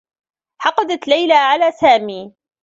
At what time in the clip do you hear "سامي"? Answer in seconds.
1.71-2.33